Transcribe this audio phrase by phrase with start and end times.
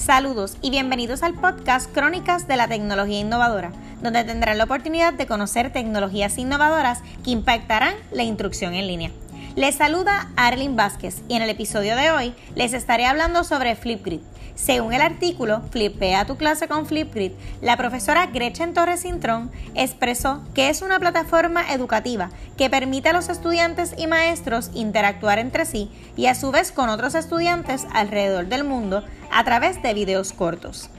[0.00, 3.70] Saludos y bienvenidos al podcast Crónicas de la Tecnología Innovadora,
[4.02, 9.10] donde tendrán la oportunidad de conocer tecnologías innovadoras que impactarán la instrucción en línea.
[9.56, 14.20] Les saluda Arlene Vázquez y en el episodio de hoy les estaré hablando sobre Flipgrid.
[14.54, 20.68] Según el artículo Flipea tu clase con Flipgrid, la profesora Gretchen Torres Cintrón expresó que
[20.68, 26.26] es una plataforma educativa que permite a los estudiantes y maestros interactuar entre sí y
[26.26, 30.90] a su vez con otros estudiantes alrededor del mundo a través de videos cortos.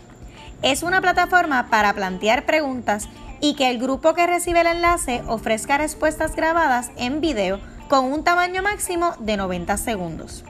[0.61, 3.07] Es una plataforma para plantear preguntas
[3.39, 7.59] y que el grupo que recibe el enlace ofrezca respuestas grabadas en video
[7.91, 10.45] con un tamaño máximo de 90 segundos.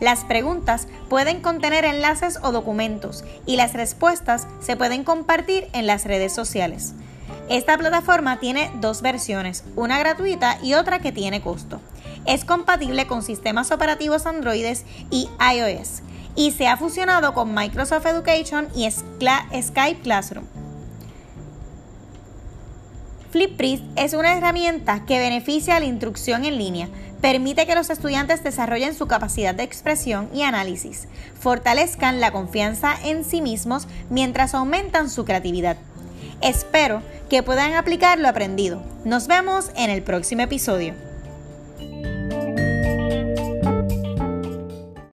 [0.00, 6.06] Las preguntas pueden contener enlaces o documentos y las respuestas se pueden compartir en las
[6.06, 6.94] redes sociales.
[7.50, 11.82] Esta plataforma tiene dos versiones, una gratuita y otra que tiene costo.
[12.24, 14.78] Es compatible con sistemas operativos Android
[15.10, 16.00] y iOS
[16.34, 20.46] y se ha fusionado con Microsoft Education y Skype Classroom.
[23.30, 26.88] Flipgrid es una herramienta que beneficia a la instrucción en línea,
[27.20, 31.06] permite que los estudiantes desarrollen su capacidad de expresión y análisis,
[31.38, 35.76] fortalezcan la confianza en sí mismos mientras aumentan su creatividad.
[36.40, 38.82] Espero que puedan aplicar lo aprendido.
[39.04, 41.09] Nos vemos en el próximo episodio.